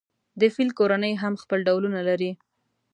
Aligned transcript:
د 0.39 0.41
فیل 0.53 0.69
کورنۍ 0.79 1.13
هم 1.21 1.33
خپل 1.43 1.59
ډولونه 1.67 2.01
لري. 2.09 2.31